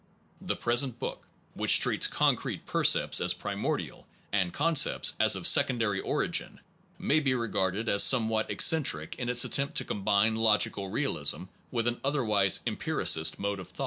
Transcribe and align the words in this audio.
The 0.41 0.55
present 0.55 0.97
book, 0.97 1.27
which 1.53 1.79
treats 1.79 2.07
concrete 2.07 2.65
percepts 2.65 3.21
as 3.21 3.35
pri 3.35 3.53
mordial 3.53 4.07
and 4.33 4.51
concepts 4.51 5.13
as 5.19 5.35
of 5.35 5.45
secondary 5.45 5.99
origin, 5.99 6.59
may 6.97 7.19
be 7.19 7.35
regarded 7.35 7.87
as 7.87 8.01
somewhat 8.03 8.49
eccentric 8.49 9.13
in 9.19 9.29
its 9.29 9.45
attempt 9.45 9.75
to 9.77 9.85
combine 9.85 10.35
logical 10.35 10.89
realism 10.89 11.43
with 11.69 11.85
an 11.87 12.01
otherwise 12.03 12.61
empiricist 12.65 13.37
mode 13.37 13.59
of 13.59 13.67
thought. 13.69 13.79